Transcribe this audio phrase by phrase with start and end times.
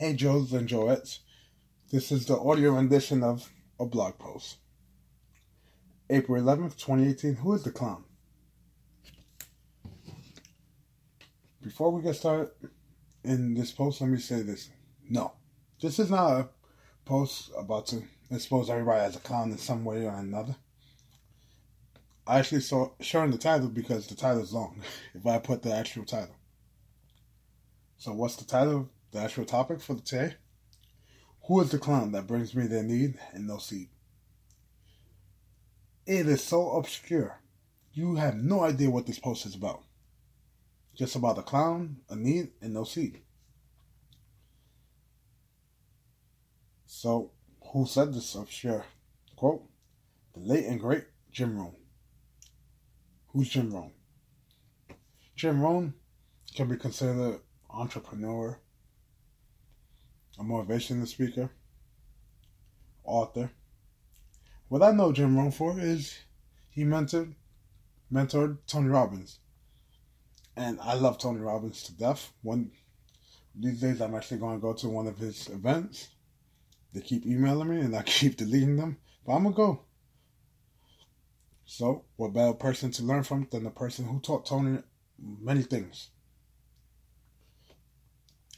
[0.00, 1.18] Hey Joes and Joettes,
[1.92, 4.56] this is the audio rendition of a blog post.
[6.08, 7.34] April 11th, 2018.
[7.34, 8.04] Who is the clown?
[11.60, 12.48] Before we get started
[13.24, 14.70] in this post, let me say this.
[15.06, 15.32] No,
[15.82, 16.48] this is not a
[17.04, 20.56] post about to expose everybody as a clown in some way or another.
[22.26, 24.80] I actually saw showing the title because the title is long.
[25.14, 26.36] if I put the actual title.
[27.98, 28.88] So what's the title?
[29.12, 30.34] The actual topic for today?
[31.46, 33.88] Who is the clown that brings me their need and no seed?
[36.06, 37.40] It is so obscure.
[37.92, 39.82] You have no idea what this post is about.
[40.94, 43.20] Just about a clown, a need, and no seed.
[46.86, 47.32] So,
[47.72, 48.84] who said this obscure
[49.36, 49.64] quote?
[50.34, 51.74] The late and great Jim Rohn.
[53.28, 53.92] Who's Jim Rohn?
[55.34, 55.94] Jim Rohn
[56.54, 58.58] can be considered an entrepreneur,
[60.40, 61.50] a motivational speaker,
[63.04, 63.50] author.
[64.68, 66.18] What I know Jim Rohn for is
[66.70, 67.34] he mentored
[68.10, 69.38] mentored Tony Robbins.
[70.56, 72.32] And I love Tony Robbins to death.
[72.42, 72.70] One
[73.54, 76.08] these days I'm actually going to go to one of his events.
[76.94, 79.80] They keep emailing me and I keep deleting them, but I'm to go.
[81.66, 84.78] So, what better person to learn from than the person who taught Tony
[85.18, 86.08] many things?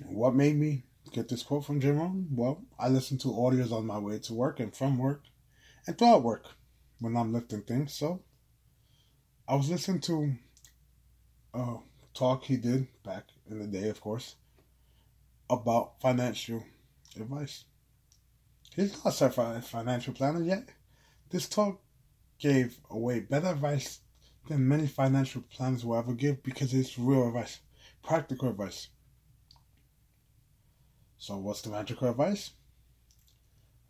[0.07, 2.29] What made me get this quote from Jim Rohn?
[2.31, 5.25] Well, I listen to audios on my way to work and from work
[5.87, 6.47] and throughout work
[7.01, 7.95] when I'm lifting things.
[7.95, 8.23] So,
[9.47, 10.35] I was listening to
[11.55, 11.77] a
[12.15, 14.37] talk he did back in the day, of course,
[15.51, 16.65] about financial
[17.17, 17.65] advice.
[18.75, 20.69] He's not a certified financial planner yet.
[21.31, 21.81] This talk
[22.39, 24.01] gave away better advice
[24.49, 27.61] than many financial planners will ever give because it's real advice,
[28.03, 28.89] practical advice.
[31.23, 32.51] So, what's the magical advice?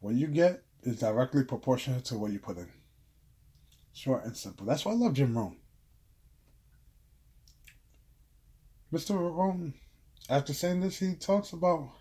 [0.00, 2.68] What you get is directly proportional to what you put in.
[3.94, 4.66] Short and simple.
[4.66, 5.56] That's why I love Jim Rohn.
[8.92, 9.14] Mr.
[9.18, 9.72] Rohn,
[10.28, 11.92] after saying this, he talks about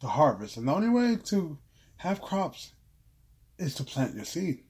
[0.00, 0.56] the harvest.
[0.56, 1.58] And the only way to
[1.96, 2.72] have crops
[3.58, 4.64] is to plant your seed.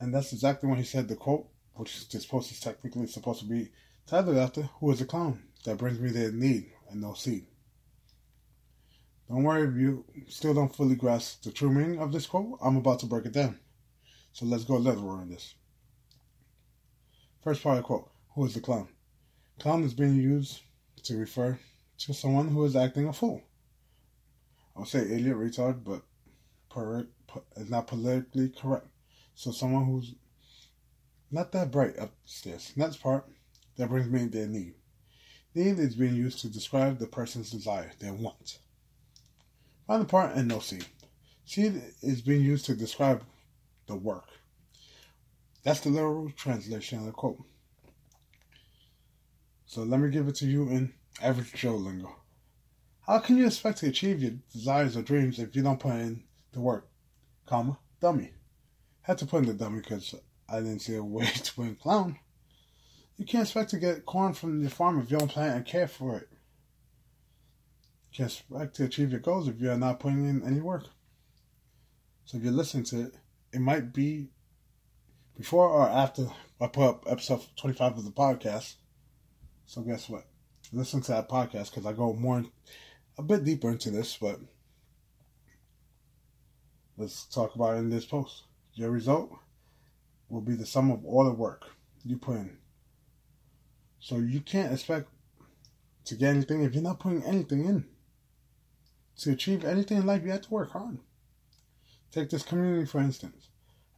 [0.00, 3.46] And that's exactly when he said the quote, which this post is technically supposed to
[3.46, 3.70] be
[4.04, 7.46] titled after, Who is a clown that brings me their need and no seed?
[9.28, 12.58] Don't worry if you still don't fully grasp the true meaning of this quote.
[12.62, 13.58] I'm about to break it down.
[14.32, 15.54] So let's go literal in this.
[17.42, 18.88] First part of the quote Who is the clown?
[19.58, 20.60] Clown is being used
[21.04, 21.58] to refer
[21.98, 23.42] to someone who is acting a fool.
[24.76, 26.02] I'll say idiot, retard, but
[27.56, 28.88] it's not politically correct.
[29.34, 30.14] So someone who's
[31.30, 32.72] not that bright upstairs.
[32.76, 33.26] Next part,
[33.76, 34.74] that brings me their need.
[35.54, 38.58] Need is being used to describe the person's desire, their want.
[39.86, 40.86] Final part and no seed.
[41.44, 43.22] Seed is being used to describe
[43.86, 44.28] the work.
[45.62, 47.42] That's the literal translation of the quote.
[49.66, 52.16] So let me give it to you in average Joe lingo.
[53.06, 56.24] How can you expect to achieve your desires or dreams if you don't put in
[56.52, 56.88] the work,
[57.44, 58.32] comma, dummy?
[59.02, 60.14] Had to put in the dummy because
[60.48, 62.18] I didn't see a way to put in clown.
[63.18, 65.88] You can't expect to get corn from the farm if you don't plant and care
[65.88, 66.28] for it.
[68.14, 70.84] Can't expect to achieve your goals if you're not putting in any work.
[72.24, 73.14] So if you're listening to it,
[73.52, 74.28] it might be
[75.36, 76.28] before or after
[76.60, 78.74] I put up episode 25 of the podcast.
[79.66, 80.26] So guess what?
[80.72, 82.44] Listen to that podcast because I go more,
[83.18, 84.38] a bit deeper into this, but
[86.96, 88.44] let's talk about in this post.
[88.74, 89.32] Your result
[90.28, 91.64] will be the sum of all the work
[92.04, 92.58] you put in.
[93.98, 95.08] So you can't expect
[96.04, 97.86] to get anything if you're not putting anything in.
[99.18, 100.98] To achieve anything in life, you have to work hard.
[102.10, 103.48] Take this community, for instance.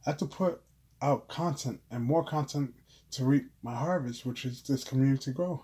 [0.05, 0.61] I have to put
[1.01, 2.73] out content and more content
[3.11, 5.63] to reap my harvest, which is this community grow.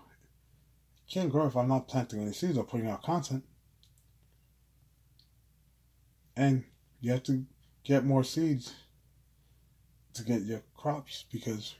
[0.96, 3.44] It can't grow if I'm not planting any seeds or putting out content.
[6.36, 6.64] And
[7.00, 7.44] you have to
[7.84, 8.74] get more seeds
[10.14, 11.74] to get your crops because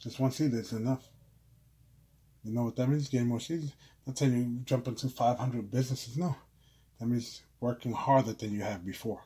[0.00, 1.08] just one seed is enough.
[2.42, 3.08] You know what that means?
[3.08, 3.72] Getting more seeds.
[4.06, 6.16] That's how you jump into 500 businesses.
[6.16, 6.34] No.
[7.02, 9.24] That means working harder than you have before.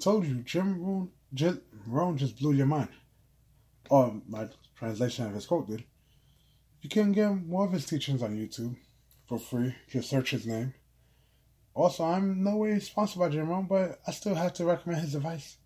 [0.00, 2.88] Told you, Jim Rohn, Jim Rohn just blew your mind.
[3.90, 5.84] Or my translation of his quote did.
[6.80, 8.74] You can get more of his teachings on YouTube
[9.28, 9.74] for free.
[9.86, 10.72] Just search his name.
[11.74, 15.14] Also, I'm no way sponsored by Jim Rohn, but I still have to recommend his
[15.14, 15.58] advice.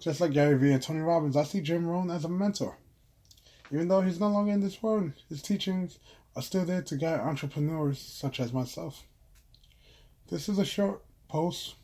[0.00, 2.76] Just like Gary Vee and Tony Robbins, I see Jim Rohn as a mentor.
[3.70, 5.98] Even though he's no longer in this world, his teachings
[6.36, 9.06] are still there to guide entrepreneurs such as myself.
[10.32, 11.74] This is a short post,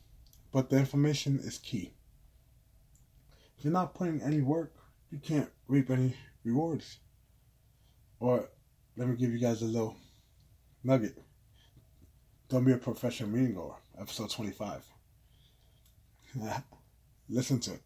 [0.52, 1.92] but the information is key.
[3.58, 4.72] If you're not putting any work,
[5.10, 6.14] you can't reap any
[6.44, 6.96] rewards.
[8.18, 8.48] Or
[8.96, 9.98] let me give you guys a little
[10.82, 11.22] nugget.
[12.48, 14.82] Don't be a professional meeting goer, episode 25.
[17.28, 17.82] Listen to it.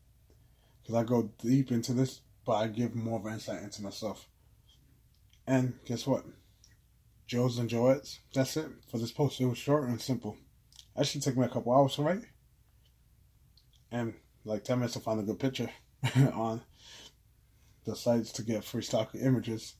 [0.81, 4.29] Because I go deep into this, but I give more of an insight into myself.
[5.45, 6.25] And guess what?
[7.27, 9.41] Joe's and Joettes, that's it for this post.
[9.41, 10.37] It was short and simple.
[10.97, 12.23] I should take me a couple hours to write.
[13.91, 15.71] And like 10 minutes to find a good picture
[16.35, 16.63] on
[17.85, 19.75] the sites to get free stock images.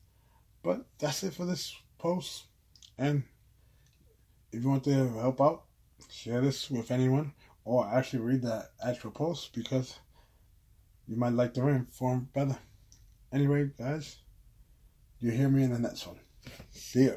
[0.61, 2.45] But that's it for this post.
[2.97, 3.23] And
[4.51, 5.63] if you want to help out,
[6.09, 7.33] share this with anyone
[7.65, 9.99] or actually read that actual post because
[11.07, 12.57] you might like the ring form better.
[13.31, 14.17] Anyway, guys,
[15.19, 16.19] you hear me in the next one.
[16.71, 17.13] See ya.